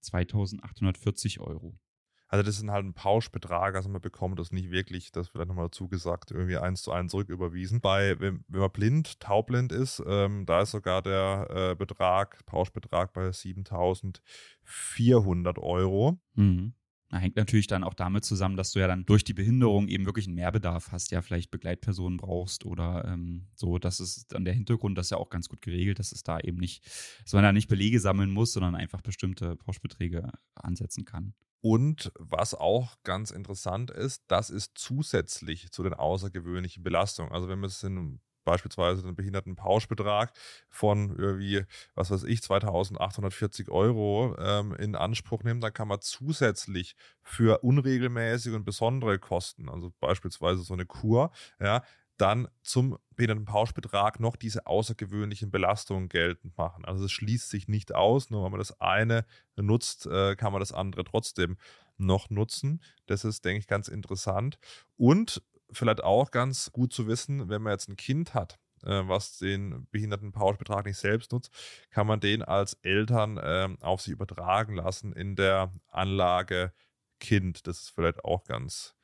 [0.00, 1.78] 2840 Euro.
[2.28, 5.66] Also das ist halt ein Pauschbetrag, also man bekommt das nicht wirklich, das vielleicht nochmal
[5.66, 7.80] dazu gesagt, irgendwie eins zu eins zurücküberwiesen.
[7.80, 13.12] Bei, wenn, wenn man blind, taubblind ist, ähm, da ist sogar der äh, Betrag, Pauschbetrag
[13.12, 16.18] bei 7400 Euro.
[16.34, 16.74] Mhm.
[17.10, 20.06] Das hängt natürlich dann auch damit zusammen, dass du ja dann durch die Behinderung eben
[20.06, 23.78] wirklich einen Mehrbedarf hast, ja, vielleicht Begleitpersonen brauchst oder ähm, so.
[23.78, 26.40] Das ist dann der Hintergrund, das ist ja auch ganz gut geregelt, dass es da
[26.40, 26.84] eben nicht,
[27.22, 31.34] dass man da nicht Belege sammeln muss, sondern einfach bestimmte Pauschbeträge ansetzen kann.
[31.68, 37.32] Und was auch ganz interessant ist, das ist zusätzlich zu den außergewöhnlichen Belastungen.
[37.32, 40.32] Also wenn wir es in beispielsweise den Behindertenpauschbetrag
[40.68, 41.64] von irgendwie,
[41.96, 48.54] was weiß ich, 2840 Euro ähm, in Anspruch nehmen, dann kann man zusätzlich für unregelmäßige
[48.54, 51.82] und besondere Kosten, also beispielsweise so eine Kur, ja,
[52.16, 56.84] dann zum Behindertenpauschbetrag noch diese außergewöhnlichen Belastungen geltend machen.
[56.84, 59.26] Also es schließt sich nicht aus, nur wenn man das eine
[59.56, 61.56] nutzt, äh, kann man das andere trotzdem
[61.98, 62.82] noch nutzen.
[63.06, 64.58] Das ist, denke ich, ganz interessant.
[64.96, 69.38] Und vielleicht auch ganz gut zu wissen, wenn man jetzt ein Kind hat, äh, was
[69.38, 71.50] den Behindertenpauschbetrag nicht selbst nutzt,
[71.90, 76.72] kann man den als Eltern äh, auf sich übertragen lassen in der Anlage
[77.18, 77.66] Kind.
[77.66, 78.94] Das ist vielleicht auch ganz,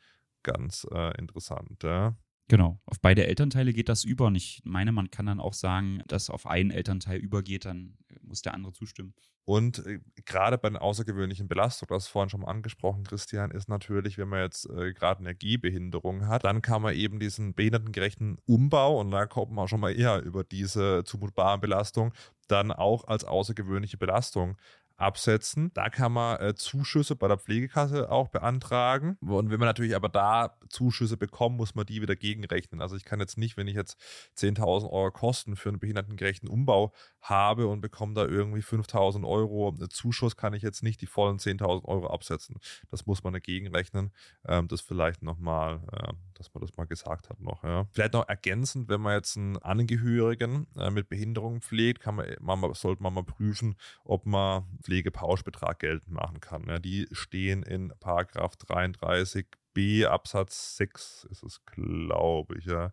[0.43, 1.83] ganz äh, interessant.
[1.83, 2.15] Ja.
[2.49, 6.03] Genau, auf beide Elternteile geht das über und ich meine, man kann dann auch sagen,
[6.07, 9.15] dass auf einen Elternteil übergeht, dann muss der andere zustimmen.
[9.45, 13.69] Und äh, gerade bei den außergewöhnlichen Belastungen, du hast vorhin schon mal angesprochen, Christian, ist
[13.69, 18.39] natürlich, wenn man jetzt äh, gerade eine Gehbehinderung hat, dann kann man eben diesen behindertengerechten
[18.47, 22.13] Umbau, und da kommt man schon mal eher über diese zumutbaren Belastungen,
[22.49, 24.57] dann auch als außergewöhnliche Belastung
[25.03, 25.71] absetzen.
[25.75, 29.17] Da kann man äh, Zuschüsse bei der Pflegekasse auch beantragen.
[29.21, 32.81] Und wenn man natürlich aber da Zuschüsse bekommt, muss man die wieder gegenrechnen.
[32.81, 33.99] Also ich kann jetzt nicht, wenn ich jetzt
[34.39, 40.37] 10.000 Euro Kosten für einen behindertengerechten Umbau habe und bekomme da irgendwie 5.000 Euro Zuschuss,
[40.37, 42.57] kann ich jetzt nicht die vollen 10.000 Euro absetzen.
[42.91, 44.13] Das muss man dagegen rechnen.
[44.47, 47.63] Ähm, das vielleicht nochmal, äh, dass man das mal gesagt hat noch.
[47.65, 47.87] Ja.
[47.93, 52.75] Vielleicht noch ergänzend, wenn man jetzt einen Angehörigen äh, mit Behinderung pflegt, kann man, man,
[52.75, 56.67] sollte man mal prüfen, ob man Pflegepauschbetrag geltend machen kann.
[56.69, 62.93] Ja, die stehen in Paragraph 33 B Absatz 6 ist es, glaube ich, ja.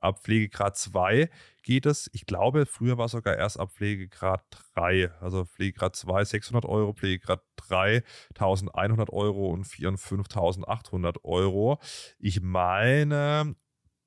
[0.00, 1.28] Ab Pflegegrad 2
[1.64, 2.08] geht es.
[2.12, 4.44] Ich glaube, früher war es sogar erst ab Pflegegrad
[4.76, 5.10] 3.
[5.20, 8.04] Also Pflegegrad 2 600 Euro, Pflegegrad 3
[8.38, 11.80] 1100 Euro und 4 und 5800 Euro.
[12.20, 13.56] Ich meine,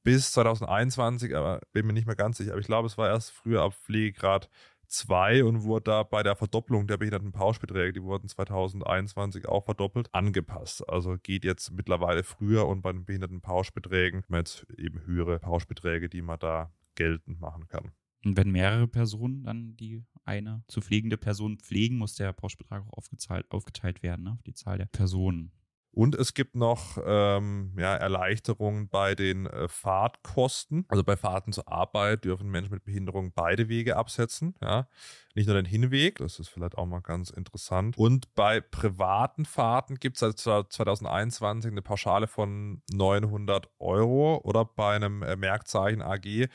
[0.03, 3.31] bis 2021, aber bin mir nicht mehr ganz sicher, aber ich glaube, es war erst
[3.31, 4.49] früher ab Pflegegrad
[4.87, 10.87] 2 und wurde da bei der Verdopplung der Behindertenpauschbeträge, die wurden 2021 auch verdoppelt, angepasst.
[10.89, 16.21] Also geht jetzt mittlerweile früher und bei den Behindertenpauschbeträgen wir jetzt eben höhere Pauschbeträge, die
[16.21, 17.91] man da geltend machen kann.
[18.25, 22.93] Und wenn mehrere Personen dann die eine zu pflegende Person pflegen, muss der Pauschbetrag auch
[22.93, 25.51] aufgeteilt, aufgeteilt werden, ne, auf die Zahl der Personen.
[25.95, 30.85] Und es gibt noch ähm, ja, Erleichterungen bei den äh, Fahrtkosten.
[30.87, 34.55] Also bei Fahrten zur Arbeit dürfen Menschen mit Behinderung beide Wege absetzen.
[34.59, 34.87] Ja.
[35.35, 37.95] Nicht nur den Hinweg, das ist vielleicht auch mal ganz interessant.
[37.95, 44.95] Und bei privaten Fahrten gibt es seit 2021 eine Pauschale von 900 Euro oder bei
[44.95, 46.49] einem äh, Merkzeichen AG, äh,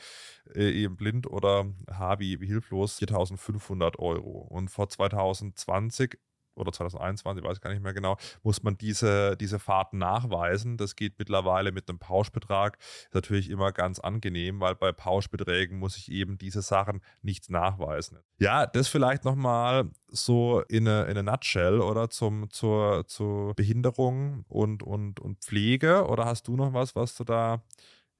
[0.53, 4.47] eben blind oder H wie hilflos, 4500 Euro.
[4.49, 6.19] Und vor 2020
[6.59, 10.77] oder 2021, weiß ich gar nicht mehr genau, muss man diese, diese Fahrten nachweisen.
[10.77, 12.77] Das geht mittlerweile mit einem Pauschbetrag.
[12.79, 18.19] Ist natürlich immer ganz angenehm, weil bei Pauschbeträgen muss ich eben diese Sachen nicht nachweisen.
[18.39, 24.45] Ja, das vielleicht nochmal so in eine, in eine Nutshell oder zum, zur, zur Behinderung
[24.47, 26.07] und, und, und Pflege.
[26.07, 27.63] Oder hast du noch was, was du da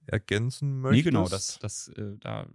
[0.06, 1.06] ergänzen möchtest?
[1.06, 2.48] Nee, genau, das, das, äh, da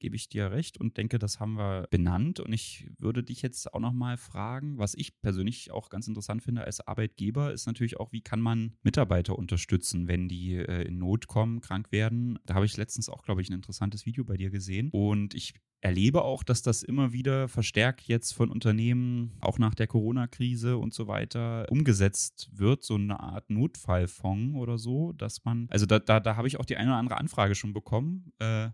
[0.00, 2.40] gebe ich dir recht und denke, das haben wir benannt.
[2.40, 6.64] Und ich würde dich jetzt auch nochmal fragen, was ich persönlich auch ganz interessant finde
[6.64, 11.28] als Arbeitgeber, ist natürlich auch, wie kann man Mitarbeiter unterstützen, wenn die äh, in Not
[11.28, 12.38] kommen, krank werden.
[12.46, 14.90] Da habe ich letztens auch, glaube ich, ein interessantes Video bei dir gesehen.
[14.90, 19.86] Und ich erlebe auch, dass das immer wieder verstärkt jetzt von Unternehmen, auch nach der
[19.86, 25.86] Corona-Krise und so weiter, umgesetzt wird, so eine Art Notfallfonds oder so, dass man, also
[25.86, 28.32] da, da, da habe ich auch die eine oder andere Anfrage schon bekommen.
[28.38, 28.70] Äh,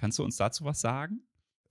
[0.00, 1.22] Kannst du uns dazu was sagen?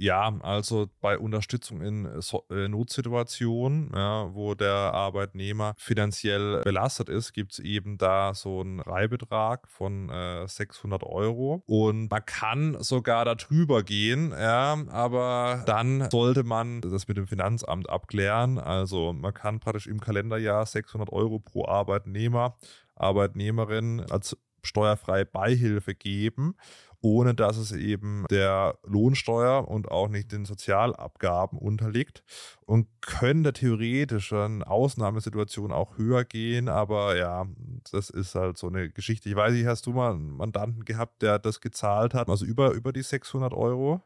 [0.01, 7.33] Ja, also bei Unterstützung in so äh, Notsituationen, ja, wo der Arbeitnehmer finanziell belastet ist,
[7.33, 11.63] gibt es eben da so einen Freibetrag von äh, 600 Euro.
[11.65, 17.89] Und man kann sogar darüber gehen, ja, aber dann sollte man das mit dem Finanzamt
[17.89, 18.57] abklären.
[18.57, 22.57] Also man kann praktisch im Kalenderjahr 600 Euro pro Arbeitnehmer,
[22.95, 26.55] Arbeitnehmerin als steuerfreie Beihilfe geben
[27.01, 32.23] ohne dass es eben der Lohnsteuer und auch nicht den Sozialabgaben unterliegt
[32.65, 37.45] und könnte theoretisch in Ausnahmesituationen auch höher gehen, aber ja,
[37.91, 39.29] das ist halt so eine Geschichte.
[39.29, 42.71] Ich weiß nicht, hast du mal einen Mandanten gehabt, der das gezahlt hat, also über,
[42.71, 44.01] über die 600 Euro?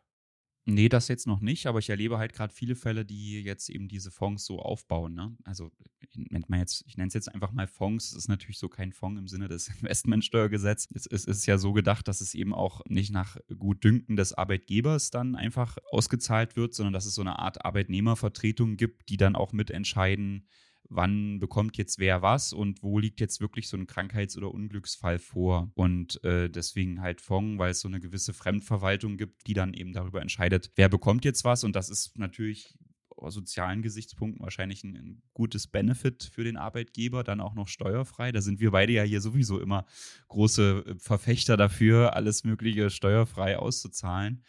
[0.65, 3.89] Nee, das jetzt noch nicht, aber ich erlebe halt gerade viele Fälle, die jetzt eben
[3.89, 5.13] diese Fonds so aufbauen.
[5.13, 5.35] Ne?
[5.43, 5.71] Also
[6.15, 8.11] nennt man jetzt, ich nenne es jetzt einfach mal Fonds.
[8.11, 10.89] Es ist natürlich so kein Fonds im Sinne des Investmentsteuergesetzes.
[10.93, 15.09] Es, es ist ja so gedacht, dass es eben auch nicht nach Gutdünken des Arbeitgebers
[15.09, 19.51] dann einfach ausgezahlt wird, sondern dass es so eine Art Arbeitnehmervertretung gibt, die dann auch
[19.51, 20.47] mitentscheiden,
[20.89, 25.19] wann bekommt jetzt wer was und wo liegt jetzt wirklich so ein Krankheits- oder Unglücksfall
[25.19, 25.71] vor.
[25.75, 29.93] Und äh, deswegen halt Fonds, weil es so eine gewisse Fremdverwaltung gibt, die dann eben
[29.93, 31.63] darüber entscheidet, wer bekommt jetzt was.
[31.63, 32.77] Und das ist natürlich
[33.17, 38.31] aus sozialen Gesichtspunkten wahrscheinlich ein, ein, gutes Benefit für den Arbeitgeber, dann auch noch steuerfrrei.
[38.31, 39.85] Da sind wir beide ja hier sowieso immer
[40.27, 44.43] große äh, Verfechter dafür, alles Mögliche steuerfrei auszuzahlen.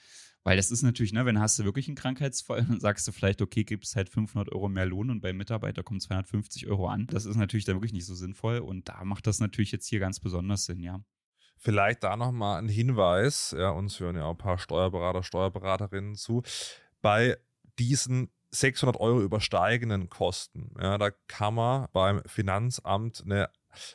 [0.45, 3.43] Weil das ist natürlich, ne, wenn hast du wirklich einen Krankheitsfall, dann sagst du vielleicht,
[3.43, 7.07] okay, gibt es halt 500 Euro mehr Lohn und beim Mitarbeiter kommen 250 Euro an.
[7.11, 9.99] Das ist natürlich dann wirklich nicht so sinnvoll und da macht das natürlich jetzt hier
[9.99, 11.01] ganz besonders Sinn, ja.
[11.57, 16.43] Vielleicht da nochmal ein Hinweis, ja, uns hören ja auch ein paar Steuerberater, Steuerberaterinnen zu.
[17.01, 17.39] Bei
[17.79, 23.49] diesen 600 Euro übersteigenden Kosten, ja, da kann man beim Finanzamt eine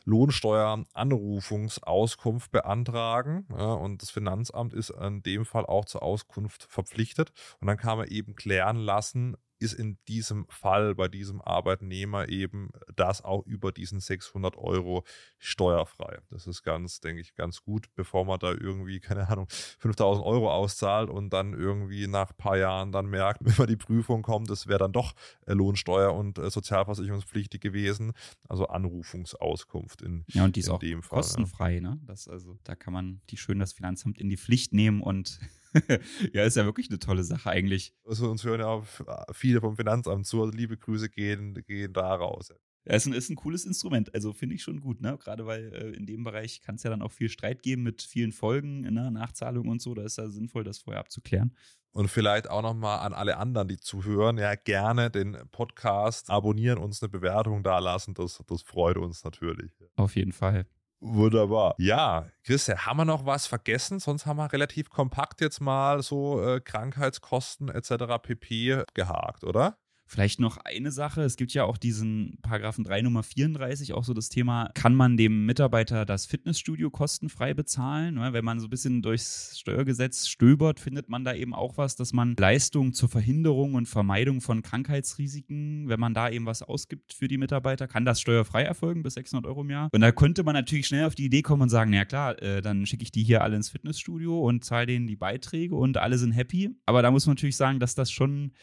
[0.05, 3.47] Lohnsteueranrufungsauskunft beantragen.
[3.51, 7.31] Ja, und das Finanzamt ist in dem Fall auch zur Auskunft verpflichtet.
[7.59, 12.69] Und dann kann man eben klären lassen, ist in diesem Fall bei diesem Arbeitnehmer eben
[12.95, 15.03] das auch über diesen 600 Euro
[15.37, 16.19] steuerfrei.
[16.29, 19.47] Das ist ganz, denke ich, ganz gut, bevor man da irgendwie, keine Ahnung,
[19.79, 23.77] 5000 Euro auszahlt und dann irgendwie nach ein paar Jahren dann merkt, wenn man die
[23.77, 25.13] Prüfung kommt, das wäre dann doch
[25.45, 28.13] äh, Lohnsteuer und äh, sozialversicherungspflichtig gewesen.
[28.47, 31.75] Also Anrufungsauskunft in, ja, und die ist auch Fall, kostenfrei.
[31.75, 31.81] Ja.
[31.81, 31.99] Ne?
[32.05, 35.39] Das also, da kann man die schön das Finanzamt in die Pflicht nehmen und
[36.33, 37.93] ja, ist ja wirklich eine tolle Sache eigentlich.
[38.05, 38.85] Also uns hören ja auch
[39.31, 40.41] viele vom Finanzamt zu.
[40.41, 42.53] Also liebe Grüße gehen, gehen da raus.
[42.85, 44.13] Ja, ist ein, ist ein cooles Instrument.
[44.15, 45.17] Also finde ich schon gut, ne?
[45.17, 48.01] Gerade weil äh, in dem Bereich kann es ja dann auch viel Streit geben mit
[48.01, 49.11] vielen Folgen, ne?
[49.11, 49.93] Nachzahlungen und so.
[49.93, 51.55] Da ist ja sinnvoll, das vorher abzuklären.
[51.91, 57.01] Und vielleicht auch nochmal an alle anderen, die zuhören, ja, gerne den Podcast abonnieren, uns
[57.01, 58.13] eine Bewertung da lassen.
[58.13, 59.71] Das, das freut uns natürlich.
[59.95, 60.65] Auf jeden Fall.
[61.01, 61.75] Wunderbar.
[61.77, 63.99] Ja, Christian, haben wir noch was vergessen?
[63.99, 68.21] Sonst haben wir relativ kompakt jetzt mal so äh, Krankheitskosten etc.
[68.21, 68.83] pp.
[68.93, 69.77] gehakt, oder?
[70.11, 71.21] Vielleicht noch eine Sache.
[71.21, 75.17] Es gibt ja auch diesen Paragraphen 3 Nummer 34, auch so das Thema, kann man
[75.17, 78.15] dem Mitarbeiter das Fitnessstudio kostenfrei bezahlen?
[78.15, 81.95] Ne, wenn man so ein bisschen durchs Steuergesetz stöbert, findet man da eben auch was,
[81.95, 87.13] dass man Leistungen zur Verhinderung und Vermeidung von Krankheitsrisiken, wenn man da eben was ausgibt
[87.13, 89.89] für die Mitarbeiter, kann das steuerfrei erfolgen bis 600 Euro im Jahr.
[89.91, 92.63] Und da könnte man natürlich schnell auf die Idee kommen und sagen, na klar, äh,
[92.63, 96.17] dann schicke ich die hier alle ins Fitnessstudio und zahle denen die Beiträge und alle
[96.17, 96.71] sind happy.
[96.87, 98.53] Aber da muss man natürlich sagen, dass das schon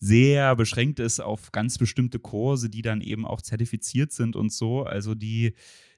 [0.00, 4.84] sehr beschränkt ist auf ganz bestimmte Kurse, die dann eben auch zertifiziert sind und so.
[4.84, 5.54] Also die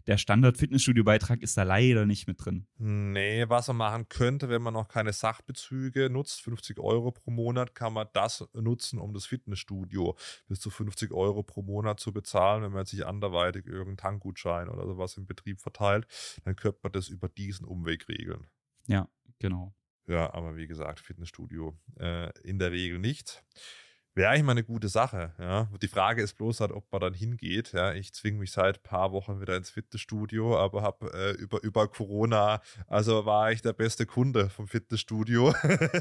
[0.06, 2.66] der Standard-Fitnessstudio-Beitrag ist da leider nicht mit drin.
[2.78, 7.74] Nee, was man machen könnte, wenn man noch keine Sachbezüge nutzt, 50 Euro pro Monat,
[7.74, 10.16] kann man das nutzen, um das Fitnessstudio
[10.48, 12.62] bis zu 50 Euro pro Monat zu bezahlen.
[12.62, 16.06] Wenn man sich anderweitig irgendeinen Tankgutschein oder sowas im Betrieb verteilt,
[16.44, 18.46] dann könnte man das über diesen Umweg regeln.
[18.86, 19.08] Ja,
[19.38, 19.74] genau.
[20.06, 23.44] Ja, aber wie gesagt, Fitnessstudio äh, in der Regel nicht
[24.14, 25.32] wäre eigentlich mal eine gute Sache.
[25.38, 25.68] Ja.
[25.80, 27.72] Die Frage ist bloß halt, ob man dann hingeht.
[27.72, 27.92] Ja.
[27.94, 31.88] Ich zwinge mich seit ein paar Wochen wieder ins Fitnessstudio, aber habe äh, über, über
[31.88, 35.54] Corona, also war ich der beste Kunde vom Fitnessstudio.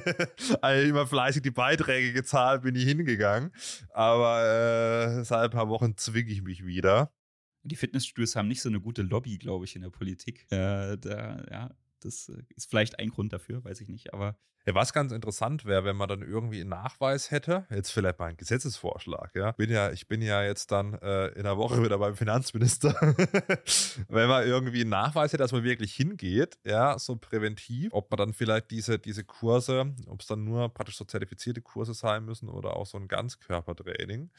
[0.62, 3.52] also immer fleißig die Beiträge gezahlt, bin ich hingegangen.
[3.94, 7.12] Aber äh, seit ein paar Wochen zwinge ich mich wieder.
[7.64, 10.46] Die Fitnessstudios haben nicht so eine gute Lobby, glaube ich, in der Politik.
[10.50, 14.14] Äh, da, ja, das äh, ist vielleicht ein Grund dafür, weiß ich nicht.
[14.14, 18.20] Aber ja, was ganz interessant wäre, wenn man dann irgendwie einen Nachweis hätte, jetzt vielleicht
[18.20, 19.54] mal ein Gesetzesvorschlag, ja.
[19.54, 22.94] Bin ja ich bin ja jetzt dann äh, in der Woche wieder beim Finanzminister.
[24.10, 28.18] wenn man irgendwie einen Nachweis hätte, dass man wirklich hingeht, ja, so präventiv, ob man
[28.18, 32.50] dann vielleicht diese, diese Kurse, ob es dann nur praktisch so zertifizierte Kurse sein müssen
[32.50, 34.30] oder auch so ein Ganzkörpertraining,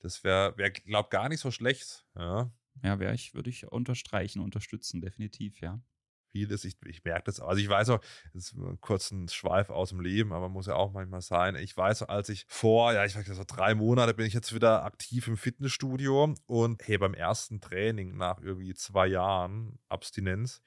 [0.00, 2.50] das wäre, wär, glaub gar nicht so schlecht, ja.
[2.82, 5.80] Ja, wäre ich, würde ich unterstreichen, unterstützen, definitiv, ja
[6.32, 6.64] vieles.
[6.64, 7.40] Ich, ich merke das.
[7.40, 8.00] Also ich weiß auch,
[8.32, 11.56] das ist ein Schweif aus dem Leben, aber muss ja auch manchmal sein.
[11.56, 14.84] Ich weiß, als ich vor, ja, ich weiß so drei Monate bin ich jetzt wieder
[14.84, 20.62] aktiv im Fitnessstudio und hey, beim ersten Training nach irgendwie zwei Jahren Abstinenz,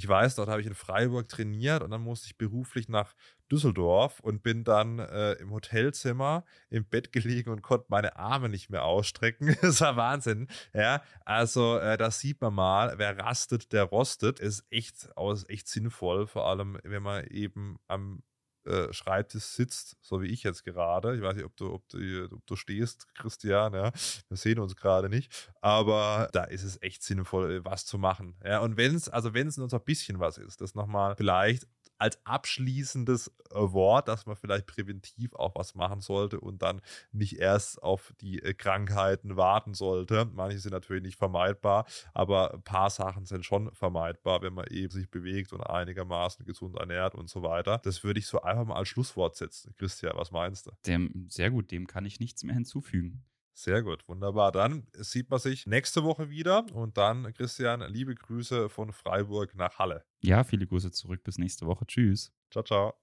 [0.00, 3.14] ich weiß, dort habe ich in Freiburg trainiert und dann musste ich beruflich nach
[3.52, 8.70] Düsseldorf und bin dann äh, im Hotelzimmer im Bett gelegen und konnte meine Arme nicht
[8.70, 9.54] mehr ausstrecken.
[9.60, 10.48] das war Wahnsinn.
[10.72, 14.40] Ja, also äh, das sieht man mal, wer rastet, der rostet.
[14.40, 18.22] Ist echt aus echt sinnvoll, vor allem wenn man eben am
[18.66, 21.14] äh, Schreibtisch sitzt, so wie ich jetzt gerade.
[21.14, 23.92] Ich weiß nicht, ob du, ob du, ob du stehst, Christian, ja.
[24.28, 25.50] Wir sehen uns gerade nicht.
[25.60, 28.36] Aber da ist es echt sinnvoll, äh, was zu machen.
[28.44, 31.16] Ja, und wenn es, also wenn es nur so ein bisschen was ist, das nochmal
[31.16, 31.66] vielleicht
[32.00, 36.80] als abschließendes äh, Wort, dass man vielleicht präventiv auch was machen sollte und dann
[37.12, 40.24] nicht erst auf die äh, Krankheiten warten sollte.
[40.32, 44.90] Manche sind natürlich nicht vermeidbar, aber ein paar Sachen sind schon vermeidbar, wenn man eben
[44.90, 47.78] sich bewegt und einigermaßen gesund ernährt und so weiter.
[47.84, 49.74] Das würde ich so einfach mal als Schlusswort setzen.
[49.76, 50.70] Christian, was meinst du?
[50.86, 53.24] Dem, sehr gut, dem kann ich nichts mehr hinzufügen.
[53.54, 54.52] Sehr gut, wunderbar.
[54.52, 59.78] Dann sieht man sich nächste Woche wieder und dann, Christian, liebe Grüße von Freiburg nach
[59.78, 60.04] Halle.
[60.22, 61.22] Ja, viele Grüße zurück.
[61.24, 61.86] Bis nächste Woche.
[61.86, 62.32] Tschüss.
[62.50, 62.99] Ciao, ciao.